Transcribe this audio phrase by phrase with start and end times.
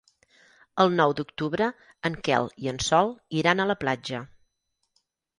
[0.83, 1.67] El nou d'octubre
[2.09, 3.11] en Quel i en Sol
[3.41, 4.23] iran a la platja.